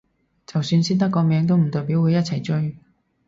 [0.47, 2.75] 就算識得個名都唔代表會一齊追